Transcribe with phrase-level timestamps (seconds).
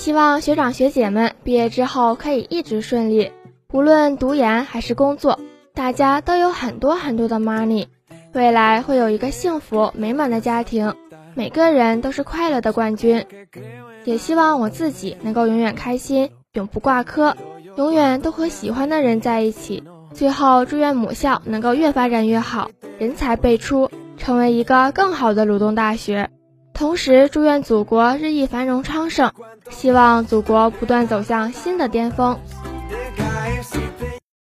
[0.00, 3.32] 希望学长学姐们毕业之后可以一直顺利，
[3.70, 5.38] 无论读研还是工作，
[5.74, 7.86] 大家都有很多很多的 money，
[8.32, 10.94] 未来会有一个幸福美满的家庭，
[11.34, 13.26] 每个人都是快乐的冠军。
[14.06, 17.36] 也希望我自己能够永远开心，永不挂科，
[17.76, 19.84] 永远都和喜欢的人在一起。
[20.14, 26.30] 最后，祝愿母校能够越发展越好，人才辈出，成为一个更好的鲁东大学。
[26.72, 29.30] 同时，祝愿祖国日益繁荣昌盛，
[29.70, 32.38] 希望祖国不断走向新的巅峰。